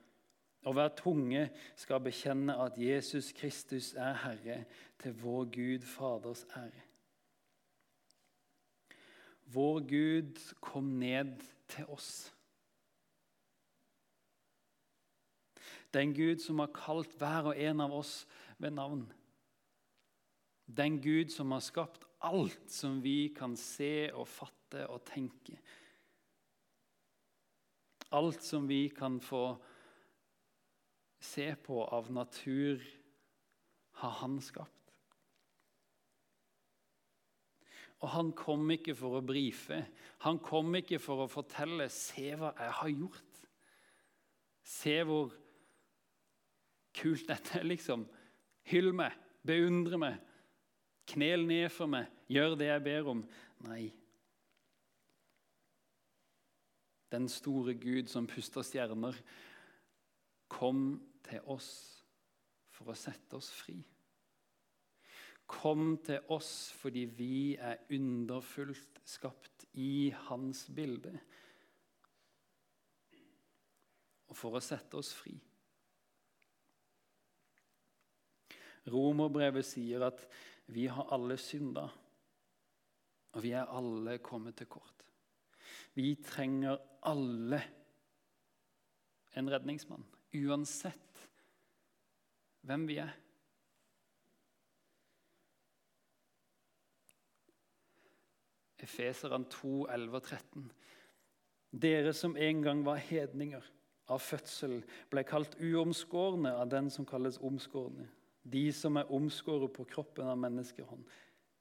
Og 0.62 0.76
hver 0.76 0.88
tunge 0.96 1.46
skal 1.76 2.02
bekjenne 2.04 2.56
at 2.60 2.76
Jesus 2.78 3.32
Kristus 3.32 3.94
er 3.94 4.12
Herre, 4.12 4.64
til 5.00 5.14
vår 5.22 5.44
Gud 5.54 5.86
Faders 5.86 6.44
ære. 6.56 6.82
Vår 9.52 9.80
Gud 9.88 10.54
kom 10.60 10.84
ned 10.84 11.40
til 11.68 11.86
oss. 11.86 12.34
Den 15.94 16.14
Gud 16.14 16.38
som 16.38 16.60
har 16.62 16.70
kalt 16.74 17.16
hver 17.18 17.50
og 17.50 17.58
en 17.58 17.80
av 17.82 17.94
oss 17.96 18.28
ved 18.58 18.76
navn. 18.76 19.08
Den 20.70 21.00
Gud 21.02 21.32
som 21.34 21.50
har 21.50 21.64
skapt 21.64 22.04
alt 22.22 22.70
som 22.70 23.00
vi 23.02 23.32
kan 23.34 23.56
se 23.56 24.10
og 24.12 24.28
fatte 24.28 24.86
og 24.86 25.02
tenke. 25.08 25.56
Alt 28.14 28.44
som 28.44 28.68
vi 28.68 28.88
kan 28.94 29.18
få 29.20 29.56
se 31.20 31.52
på 31.64 31.84
av 31.84 32.10
natur, 32.12 32.82
har 34.00 34.10
han 34.22 34.38
skapt. 34.40 34.76
Og 38.00 38.08
han 38.14 38.30
kom 38.32 38.64
ikke 38.72 38.94
for 38.96 39.18
å 39.18 39.24
brife. 39.24 39.82
Han 40.24 40.40
kom 40.40 40.72
ikke 40.78 40.98
for 41.02 41.24
å 41.24 41.28
fortelle 41.28 41.88
'Se 41.88 42.34
hva 42.34 42.54
jeg 42.56 42.72
har 42.72 42.88
gjort'. 42.88 43.46
Se 44.62 45.02
hvor 45.04 45.32
kult 46.94 47.28
dette 47.28 47.58
er, 47.58 47.64
liksom. 47.64 48.06
Hyll 48.62 48.92
meg, 48.92 49.12
beundre 49.44 49.98
meg, 49.98 50.18
knel 51.06 51.46
ned 51.46 51.68
for 51.72 51.86
meg, 51.86 52.06
gjør 52.28 52.56
det 52.56 52.66
jeg 52.66 52.84
ber 52.84 53.08
om. 53.08 53.28
Nei. 53.66 53.92
Den 57.10 57.28
store 57.28 57.74
Gud 57.74 58.08
som 58.08 58.26
puster 58.26 58.62
stjerner, 58.62 59.16
kom 60.48 61.09
til 61.26 61.44
oss 61.52 61.70
for 62.74 62.92
å 62.92 62.96
sette 62.98 63.36
oss 63.36 63.50
fri. 63.52 63.76
Kom 65.50 65.96
til 66.06 66.22
oss 66.30 66.70
fordi 66.78 67.04
vi 67.18 67.34
er 67.58 67.82
underfullt 67.92 69.00
skapt 69.08 69.66
i 69.82 70.10
hans 70.28 70.66
bilde. 70.74 71.12
Og 74.30 74.38
for 74.38 74.54
å 74.54 74.62
sette 74.62 74.98
oss 75.00 75.10
fri. 75.16 75.34
Romerbrevet 78.90 79.66
sier 79.66 80.06
at 80.06 80.22
vi 80.70 80.86
har 80.86 81.10
alle 81.12 81.36
synda, 81.40 81.88
og 83.34 83.42
vi 83.42 83.52
er 83.58 83.68
alle 83.74 84.16
kommet 84.22 84.56
til 84.58 84.70
kort. 84.70 85.04
Vi 85.98 86.14
trenger 86.22 86.78
alle 87.10 87.60
en 89.34 89.50
redningsmann, 89.50 90.06
uansett 90.46 91.09
hvem 92.66 92.86
vi 92.88 92.98
er. 93.02 93.12
Efeseren 98.80 99.44
2, 99.52 99.86
11 99.92 100.16
og 100.16 100.22
13. 100.22 100.70
Dere 101.70 102.12
som 102.16 102.36
en 102.36 102.62
gang 102.64 102.80
var 102.86 103.02
hedninger 103.02 103.64
av 104.10 104.22
fødsel, 104.24 104.80
ble 105.12 105.22
kalt 105.28 105.54
uomskårne 105.60 106.54
av 106.58 106.70
den 106.72 106.90
som 106.90 107.06
kalles 107.06 107.38
omskårne. 107.38 108.08
De 108.42 108.64
som 108.74 108.96
er 108.96 109.12
omskåret 109.12 109.72
på 109.76 109.84
kroppen 109.92 110.26
av 110.26 110.38
menneskehånd. 110.40 111.04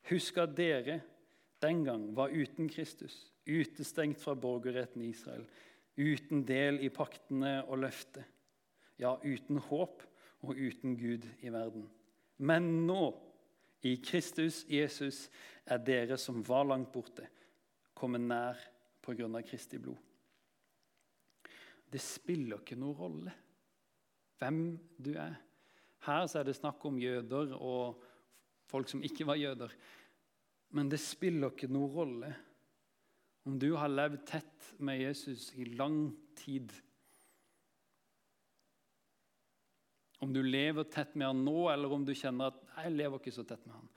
Husk 0.10 0.40
at 0.42 0.56
dere 0.58 1.02
den 1.62 1.84
gang 1.84 2.08
var 2.16 2.32
uten 2.32 2.70
Kristus, 2.72 3.28
utestengt 3.46 4.22
fra 4.22 4.34
borgerretten 4.34 5.04
i 5.04 5.12
Israel, 5.12 5.44
uten 6.00 6.46
del 6.48 6.80
i 6.80 6.90
paktene 6.90 7.60
og 7.68 7.82
løftet, 7.84 8.24
ja, 9.00 9.18
uten 9.24 9.60
håp 9.68 10.06
og 10.42 10.56
uten 10.56 10.96
Gud 10.98 11.26
i 11.42 11.52
verden. 11.52 11.88
Men 12.38 12.88
nå, 12.88 13.04
i 13.84 13.96
Kristus 14.04 14.66
Jesus, 14.70 15.28
er 15.66 15.80
dere 15.84 16.18
som 16.20 16.42
var 16.48 16.66
langt 16.68 16.92
borte, 16.92 17.28
kommet 17.94 18.24
nær 18.24 18.60
pga. 19.04 19.28
Kristi 19.44 19.80
blod. 19.80 19.98
Det 21.90 22.02
spiller 22.02 22.62
ikke 22.62 22.78
noen 22.78 22.98
rolle 22.98 23.32
hvem 24.40 24.60
du 24.98 25.14
er. 25.18 25.40
Her 26.06 26.28
er 26.38 26.46
det 26.48 26.56
snakk 26.56 26.84
om 26.88 27.00
jøder 27.02 27.56
og 27.58 28.04
folk 28.70 28.90
som 28.90 29.04
ikke 29.04 29.26
var 29.28 29.40
jøder. 29.40 29.74
Men 30.78 30.92
det 30.92 31.02
spiller 31.02 31.52
ikke 31.52 31.72
noen 31.72 31.96
rolle 31.96 32.30
om 33.50 33.58
du 33.60 33.72
har 33.80 33.90
levd 33.90 34.22
tett 34.30 34.74
med 34.84 35.02
Jesus 35.02 35.50
i 35.58 35.66
lang 35.74 36.12
tid 36.38 36.72
Om 40.20 40.34
du 40.34 40.42
lever 40.44 40.84
tett 40.92 41.16
med 41.16 41.28
han 41.28 41.44
nå, 41.46 41.70
eller 41.72 41.92
om 41.92 42.06
du 42.06 42.14
kjenner 42.14 42.52
at 42.52 42.60
'jeg 42.76 42.92
lever 42.92 43.20
ikke 43.20 43.32
så 43.32 43.44
tett 43.48 43.66
med 43.66 43.76
han'. 43.76 43.90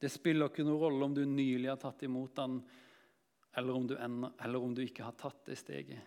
Det 0.00 0.10
spiller 0.10 0.48
ikke 0.48 0.64
noen 0.64 0.80
rolle 0.80 1.04
om 1.04 1.14
du 1.14 1.24
nylig 1.24 1.68
har 1.68 1.76
tatt 1.76 2.02
imot 2.02 2.36
han, 2.36 2.62
eller 3.56 3.76
om 3.76 3.86
du, 3.86 3.96
enda, 3.96 4.32
eller 4.40 4.58
om 4.58 4.74
du 4.74 4.82
ikke 4.82 5.04
har 5.04 5.12
tatt 5.12 5.44
det 5.44 5.58
steget. 5.58 6.00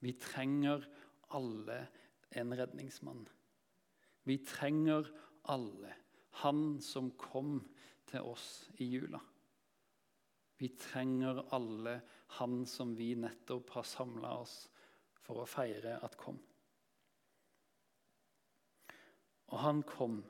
Vi 0.00 0.12
trenger 0.12 0.86
alle 1.36 1.86
en 2.30 2.54
redningsmann. 2.56 3.28
Vi 4.26 4.38
trenger 4.38 5.06
alle 5.42 5.94
han 6.42 6.80
som 6.82 7.10
kom 7.10 7.60
til 8.10 8.26
oss 8.26 8.68
i 8.82 8.88
jula. 8.90 9.20
Vi 10.58 10.68
trenger 10.80 11.44
alle 11.54 12.00
han 12.40 12.64
som 12.66 12.94
vi 12.96 13.14
nettopp 13.14 13.70
har 13.76 13.86
samla 13.86 14.34
oss 14.40 14.56
for 15.22 15.42
å 15.42 15.48
feire 15.48 15.98
at 16.02 16.16
kom. 16.18 16.38
Og 19.52 19.58
han 19.62 19.82
kom 19.86 20.20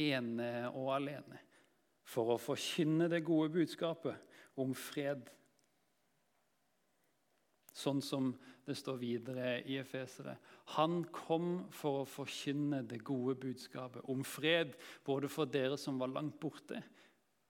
ene 0.00 0.70
og 0.72 0.94
alene 0.96 1.38
for 2.10 2.34
å 2.34 2.40
forkynne 2.40 3.06
det 3.10 3.22
gode 3.26 3.52
budskapet 3.54 4.58
om 4.60 4.72
fred. 4.74 5.28
Sånn 7.70 8.00
som 8.02 8.32
det 8.66 8.74
står 8.78 8.98
videre 9.00 9.52
i 9.66 9.78
Efesere. 9.80 10.36
Han 10.76 11.04
kom 11.14 11.70
for 11.74 12.02
å 12.02 12.08
forkynne 12.08 12.82
det 12.86 13.00
gode 13.06 13.36
budskapet 13.40 14.06
om 14.10 14.24
fred, 14.26 14.74
både 15.06 15.30
for 15.30 15.50
dere 15.50 15.78
som 15.80 15.98
var 16.02 16.12
langt 16.12 16.38
borte, 16.42 16.82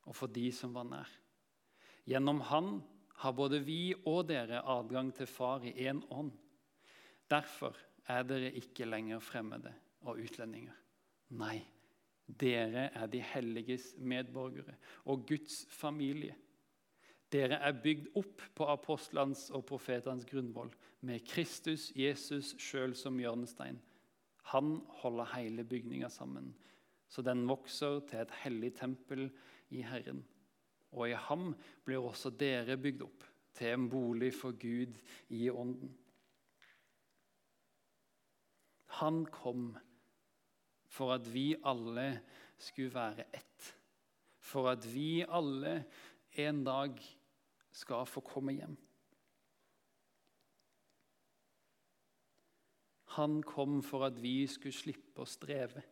og 0.09 0.17
for 0.17 0.33
de 0.33 0.47
som 0.55 0.73
var 0.77 0.87
nær. 0.89 1.11
Gjennom 2.09 2.41
han 2.49 2.79
har 3.21 3.37
både 3.37 3.61
vi 3.65 3.93
og 4.09 4.27
dere 4.31 4.63
adgang 4.65 5.13
til 5.17 5.29
Far 5.29 5.65
i 5.69 5.75
én 5.85 6.01
ånd. 6.09 6.33
Derfor 7.31 7.77
er 8.09 8.25
dere 8.27 8.55
ikke 8.57 8.89
lenger 8.89 9.21
fremmede 9.23 9.75
og 10.09 10.23
utlendinger. 10.25 10.80
Nei, 11.31 11.61
dere 12.27 12.89
er 12.95 13.11
de 13.11 13.21
helliges 13.23 13.93
medborgere 13.99 14.75
og 15.11 15.27
Guds 15.29 15.63
familie. 15.71 16.35
Dere 17.31 17.61
er 17.63 17.77
bygd 17.79 18.09
opp 18.19 18.43
på 18.59 18.67
apostlenes 18.73 19.47
og 19.55 19.63
profetenes 19.69 20.27
grunnvoll, 20.27 20.73
med 21.01 21.23
Kristus 21.25 21.89
Jesus 21.97 22.53
sjøl 22.61 22.93
som 22.99 23.17
hjørnestein. 23.23 23.79
Han 24.53 24.81
holder 25.01 25.31
hele 25.37 25.65
bygninga 25.65 26.11
sammen, 26.13 26.51
så 27.09 27.23
den 27.23 27.47
vokser 27.49 28.03
til 28.11 28.25
et 28.25 28.35
hellig 28.43 28.75
tempel 28.77 29.29
i 29.71 29.85
Herren. 29.87 30.25
Og 30.91 31.09
i 31.09 31.17
ham 31.29 31.55
blir 31.87 32.03
også 32.03 32.35
dere 32.35 32.77
bygd 32.77 33.07
opp 33.07 33.25
til 33.55 33.75
en 33.75 33.87
bolig 33.91 34.33
for 34.35 34.59
Gud 34.59 34.99
i 35.31 35.47
ånden. 35.51 35.95
Han 39.01 39.23
kom 39.31 39.71
for 40.91 41.15
at 41.15 41.29
vi 41.35 41.55
alle 41.65 42.21
skulle 42.59 42.95
være 42.95 43.25
ett. 43.35 43.71
For 44.39 44.71
at 44.73 44.87
vi 44.95 45.23
alle 45.23 45.85
en 46.41 46.65
dag 46.67 46.99
skal 47.73 48.07
få 48.07 48.21
komme 48.27 48.57
hjem. 48.59 48.77
Han 53.17 53.43
kom 53.43 53.83
for 53.83 54.07
at 54.07 54.19
vi 54.23 54.47
skulle 54.47 54.75
slippe 54.75 55.23
å 55.23 55.29
streve. 55.29 55.83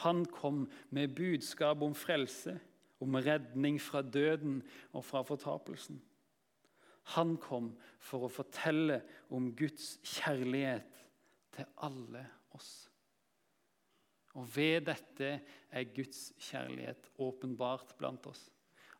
Han 0.00 0.24
kom 0.24 0.64
med 0.90 1.12
budskap 1.16 1.82
om 1.84 1.94
frelse, 1.94 2.56
om 3.02 3.18
redning 3.20 3.80
fra 3.82 4.00
døden 4.02 4.62
og 4.92 5.04
fra 5.04 5.20
fortapelsen. 5.26 6.00
Han 7.16 7.36
kom 7.36 7.72
for 8.00 8.24
å 8.24 8.32
fortelle 8.32 9.02
om 9.34 9.50
Guds 9.58 9.96
kjærlighet 10.06 10.86
til 11.52 11.68
alle 11.82 12.24
oss. 12.56 12.91
Og 14.38 14.48
ved 14.56 14.86
dette 14.88 15.30
er 15.70 15.90
Guds 15.94 16.30
kjærlighet 16.40 17.10
åpenbart 17.20 17.94
blant 17.98 18.26
oss. 18.30 18.46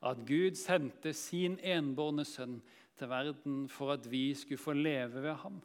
At 0.03 0.21
Gud 0.27 0.59
sendte 0.59 1.13
sin 1.17 1.57
enbårne 1.63 2.25
sønn 2.27 2.59
til 2.99 3.09
verden 3.09 3.65
for 3.71 3.95
at 3.95 4.09
vi 4.11 4.35
skulle 4.37 4.61
få 4.61 4.75
leve 4.77 5.23
ved 5.23 5.35
ham. 5.45 5.63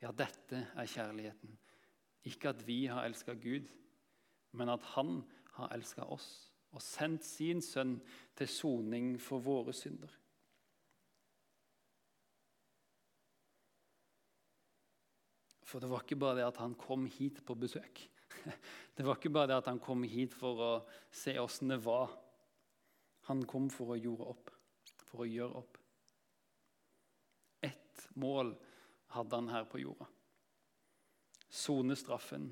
Ja, 0.00 0.12
dette 0.12 0.66
er 0.76 0.86
kjærligheten. 0.86 1.56
Ikke 2.28 2.52
at 2.52 2.62
vi 2.66 2.84
har 2.86 3.08
elska 3.08 3.34
Gud, 3.34 3.66
men 4.52 4.68
at 4.68 4.84
han 4.94 5.22
har 5.56 5.74
elska 5.74 6.04
oss 6.04 6.30
og 6.70 6.82
sendt 6.84 7.24
sin 7.26 7.62
sønn 7.64 7.96
til 8.38 8.48
soning 8.48 9.14
for 9.20 9.42
våre 9.42 9.74
synder. 9.74 10.12
For 15.66 15.82
det 15.82 15.90
var 15.90 16.02
ikke 16.02 16.18
bare 16.18 16.38
det 16.40 16.46
at 16.48 16.58
han 16.62 16.74
kom 16.78 17.06
hit 17.10 17.42
på 17.46 17.54
besøk. 17.58 18.02
Det 18.94 19.06
var 19.06 19.16
ikke 19.16 19.32
bare 19.32 19.48
det 19.50 19.60
at 19.62 19.68
han 19.70 19.80
kom 19.80 20.02
hit 20.04 20.34
for 20.36 20.60
å 20.60 20.70
se 21.14 21.36
åssen 21.40 21.72
det 21.72 21.78
var. 21.84 22.10
Han 23.30 23.44
kom 23.48 23.70
for 23.72 23.94
å 23.94 24.00
gjøre 24.00 24.26
opp, 24.32 24.50
for 25.08 25.24
å 25.24 25.28
gjøre 25.28 25.60
opp. 25.62 25.78
Ett 27.64 28.08
mål 28.20 28.52
hadde 29.14 29.40
han 29.40 29.48
her 29.52 29.68
på 29.70 29.80
jorda. 29.80 30.08
Sone 31.50 31.96
straffen 31.98 32.50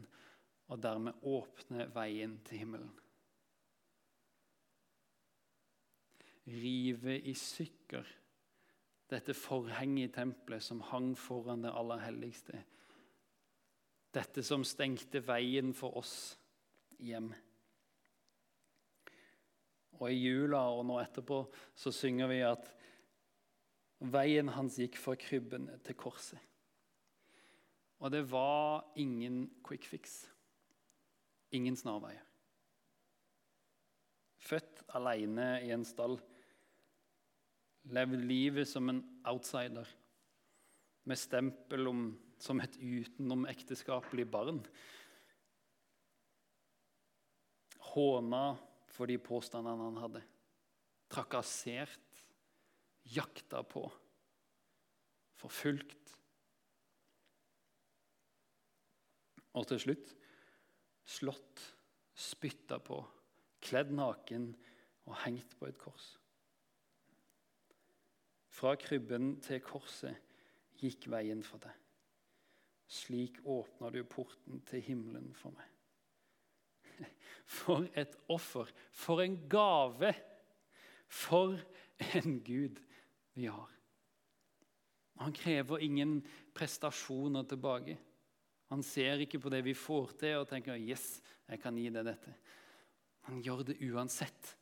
og 0.68 0.80
dermed 0.82 1.20
åpne 1.26 1.88
veien 1.94 2.38
til 2.46 2.64
himmelen. 2.64 2.94
Rive 6.48 7.18
i 7.28 7.34
stykker 7.36 8.08
dette 9.08 9.36
forhenget 9.36 10.10
i 10.10 10.12
tempelet 10.12 10.64
som 10.64 10.80
hang 10.90 11.14
foran 11.16 11.64
det 11.64 11.72
aller 11.72 12.00
helligste 12.04 12.60
dette 14.18 14.42
som 14.46 14.66
stengte 14.66 15.22
veien 15.24 15.70
for 15.76 15.98
oss 16.00 16.14
hjem. 16.98 17.30
Og 19.98 20.10
I 20.10 20.18
jula 20.18 20.60
og 20.74 20.84
nå 20.86 20.98
etterpå 21.02 21.42
så 21.78 21.92
synger 21.94 22.30
vi 22.30 22.42
at 22.46 22.68
veien 23.98 24.50
hans 24.54 24.78
gikk 24.78 24.98
fra 25.00 25.16
krybben 25.18 25.66
til 25.86 25.98
korset. 25.98 26.38
Og 27.98 28.12
det 28.14 28.22
var 28.30 28.84
ingen 28.94 29.48
quick 29.66 29.88
fix. 29.90 30.20
Ingen 31.50 31.74
snarveier. 31.76 32.22
Født 34.38 34.84
alene 34.94 35.48
i 35.66 35.72
en 35.74 35.82
stall. 35.84 36.14
Levd 37.90 38.22
livet 38.22 38.70
som 38.70 38.86
en 38.92 39.02
outsider 39.26 39.88
med 41.08 41.18
stempel 41.18 41.90
om 41.90 42.08
som 42.42 42.60
et 42.62 42.76
utenomekteskapelig 42.78 44.26
barn. 44.30 44.60
Håna 47.92 48.44
for 48.90 49.10
de 49.10 49.18
påstandene 49.22 49.88
han 49.88 50.02
hadde. 50.02 50.22
Trakassert, 51.08 52.22
jakta 53.08 53.62
på, 53.64 53.86
forfulgt. 55.40 56.14
Og 59.58 59.66
til 59.70 59.80
slutt 59.82 60.14
slått, 61.08 61.62
spytta 62.18 62.78
på, 62.84 63.00
kledd 63.64 63.90
naken 63.94 64.50
og 65.08 65.14
hengt 65.24 65.56
på 65.58 65.68
et 65.70 65.78
kors. 65.80 66.12
Fra 68.52 68.74
krybben 68.80 69.36
til 69.44 69.62
korset 69.64 70.18
gikk 70.82 71.08
veien 71.12 71.44
for 71.46 71.62
deg. 71.62 71.87
Slik 72.88 73.36
åpner 73.44 73.92
du 73.92 74.00
porten 74.08 74.62
til 74.68 74.80
himmelen 74.80 75.28
for 75.36 75.52
meg. 75.52 75.68
For 77.58 77.84
et 78.00 78.14
offer! 78.32 78.70
For 78.96 79.20
en 79.20 79.36
gave! 79.50 80.14
For 81.08 81.58
en 82.16 82.38
Gud 82.44 82.80
vi 83.36 83.48
har. 83.48 83.72
Han 85.18 85.34
krever 85.34 85.82
ingen 85.84 86.20
prestasjoner 86.56 87.44
tilbake. 87.48 87.96
Han 88.72 88.84
ser 88.84 89.24
ikke 89.24 89.40
på 89.42 89.52
det 89.52 89.62
vi 89.66 89.74
får 89.76 90.14
til 90.20 90.42
og 90.42 90.48
tenker 90.48 90.76
'yes, 90.76 91.20
jeg 91.48 91.60
kan 91.60 91.76
gi 91.76 91.88
deg 91.90 92.06
dette'. 92.06 92.36
Han 93.28 93.42
gjør 93.42 93.64
det 93.64 93.80
uansett. 93.82 94.54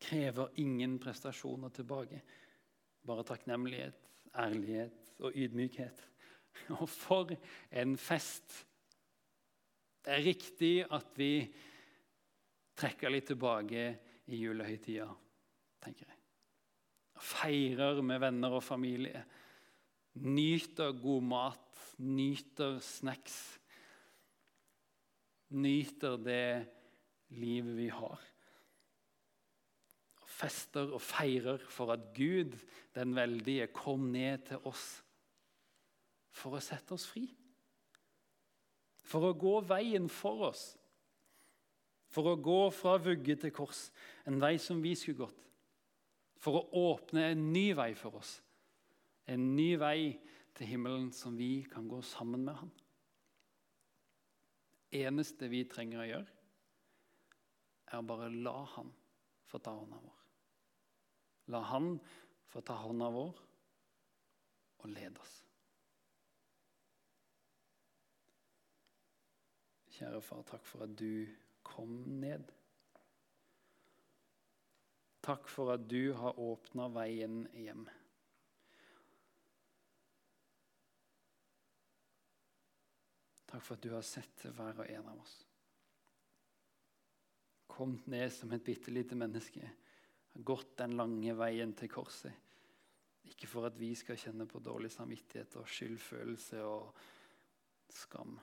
Krever 0.00 0.50
ingen 0.58 0.98
prestasjoner 0.98 1.70
tilbake, 1.70 2.22
bare 3.06 3.24
takknemlighet 3.24 4.09
ærlighet 4.36 5.12
og 5.18 5.34
ydmykhet. 5.34 6.06
Og 6.80 6.88
for 6.88 7.32
en 7.72 7.96
fest! 7.98 8.66
Det 10.00 10.14
er 10.16 10.24
riktig 10.24 10.74
at 10.90 11.18
vi 11.20 11.44
trekker 12.80 13.12
litt 13.12 13.28
tilbake 13.28 13.82
i 14.32 14.38
julehøytida, 14.40 15.06
tenker 15.84 16.08
jeg. 16.08 16.16
Feirer 17.20 18.00
med 18.00 18.22
venner 18.22 18.56
og 18.56 18.64
familie. 18.64 19.20
Nyter 20.24 20.96
god 20.96 21.26
mat, 21.28 21.82
nyter 22.00 22.78
snacks. 22.82 23.36
Nyter 25.52 26.16
det 26.24 26.44
livet 27.36 27.76
vi 27.76 27.90
har 27.92 28.29
fester 30.40 30.92
og 30.94 31.02
feirer 31.04 31.62
for 31.70 31.92
at 31.94 32.10
Gud, 32.16 32.56
den 32.96 33.14
veldige, 33.16 33.68
kom 33.74 34.08
ned 34.14 34.46
til 34.48 34.68
oss 34.68 35.02
for 36.30 36.56
å 36.56 36.62
sette 36.64 36.94
oss 36.96 37.06
fri. 37.10 37.26
For 39.10 39.26
å 39.26 39.36
gå 39.36 39.56
veien 39.66 40.08
for 40.12 40.46
oss. 40.50 40.64
For 42.10 42.32
å 42.32 42.38
gå 42.42 42.60
fra 42.74 42.96
vugge 43.02 43.36
til 43.38 43.52
kors, 43.54 43.88
en 44.26 44.40
vei 44.42 44.56
som 44.62 44.80
vi 44.82 44.96
skulle 44.98 45.26
gått. 45.26 45.46
For 46.40 46.58
å 46.58 46.86
åpne 46.94 47.28
en 47.30 47.50
ny 47.52 47.70
vei 47.76 47.92
for 47.98 48.18
oss. 48.18 48.38
En 49.30 49.52
ny 49.54 49.74
vei 49.78 50.14
til 50.56 50.72
himmelen 50.72 51.10
som 51.14 51.36
vi 51.38 51.62
kan 51.70 51.86
gå 51.88 52.00
sammen 52.02 52.46
med 52.46 52.56
Han. 52.62 52.72
eneste 54.90 55.46
vi 55.46 55.60
trenger 55.70 56.00
å 56.02 56.06
gjøre, 56.08 56.32
er 57.92 58.00
å 58.00 58.06
bare 58.06 58.30
la 58.34 58.56
Han 58.74 58.90
få 59.46 59.60
ta 59.62 59.70
hånda 59.70 60.00
vår. 60.02 60.16
La 61.50 61.62
han 61.72 61.96
få 62.50 62.62
ta 62.66 62.76
hånda 62.78 63.10
vår 63.14 63.38
og 64.80 64.88
lede 64.90 65.20
oss. 65.20 65.36
Kjære 70.00 70.22
far, 70.24 70.44
takk 70.48 70.64
for 70.64 70.86
at 70.86 70.94
du 70.96 71.26
kom 71.66 71.98
ned. 72.22 72.46
Takk 75.20 75.50
for 75.52 75.74
at 75.74 75.82
du 75.90 76.14
har 76.16 76.38
åpna 76.40 76.86
veien 76.94 77.42
hjem. 77.52 77.84
Takk 83.50 83.66
for 83.66 83.76
at 83.76 83.84
du 83.84 83.92
har 83.92 84.06
sett 84.06 84.46
hver 84.46 84.80
og 84.80 84.88
en 84.88 85.12
av 85.12 85.20
oss. 85.20 85.36
Kom 87.70 87.98
ned 88.08 88.30
som 88.32 88.52
et 88.54 88.64
bitte 88.64 88.94
lite 88.94 89.18
menneske. 89.18 89.68
Gått 90.44 90.76
den 90.80 90.96
lange 90.96 91.34
veien 91.36 91.74
til 91.76 91.90
korset. 91.92 92.32
Ikke 93.30 93.48
for 93.50 93.68
at 93.68 93.76
vi 93.78 93.92
skal 93.98 94.18
kjenne 94.18 94.46
på 94.48 94.62
dårlig 94.64 94.90
samvittighet 94.92 95.56
og 95.60 95.68
skyldfølelse 95.68 96.62
og 96.64 96.94
skam, 97.90 98.38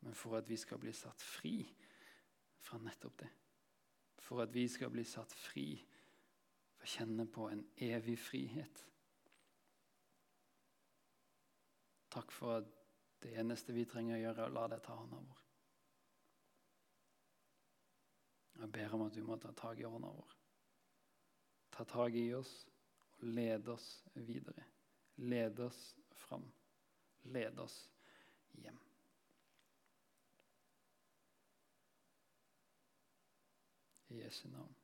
men 0.00 0.14
for 0.14 0.38
at 0.38 0.48
vi 0.48 0.56
skal 0.56 0.80
bli 0.80 0.92
satt 0.96 1.22
fri 1.22 1.56
fra 2.62 2.78
nettopp 2.82 3.18
det. 3.20 3.30
For 4.22 4.42
at 4.42 4.54
vi 4.54 4.64
skal 4.70 4.90
bli 4.94 5.04
satt 5.06 5.34
fri 5.34 5.66
for 6.76 6.86
å 6.86 6.92
kjenne 6.94 7.26
på 7.30 7.48
en 7.50 7.64
evig 7.84 8.16
frihet. 8.18 8.84
Takk 12.12 12.32
for 12.34 12.58
at 12.60 12.68
det 13.22 13.36
eneste 13.38 13.74
vi 13.74 13.86
trenger 13.88 14.18
å 14.18 14.22
gjøre, 14.22 14.44
er 14.44 14.50
å 14.50 14.56
la 14.56 14.68
deg 14.72 14.82
ta 14.84 14.96
hånda 14.98 15.20
vår. 15.22 15.42
Jeg 18.62 18.70
ber 18.74 18.94
om 18.94 19.06
at 19.06 19.14
du 19.16 19.22
må 19.26 19.38
ta 19.40 19.52
tak 19.56 19.80
i 19.80 19.86
hånda 19.88 20.10
vår. 20.12 20.34
Ta 21.72 21.84
tak 21.88 22.14
i 22.14 22.26
oss 22.36 22.52
og 23.16 23.26
lede 23.32 23.72
oss 23.72 24.04
videre. 24.14 24.64
Lede 25.16 25.66
oss 25.66 25.96
fram. 26.10 26.44
Lede 27.22 27.62
oss 27.62 27.90
hjem. 28.52 28.78
I 34.08 34.20
Jesu 34.20 34.48
navn. 34.48 34.81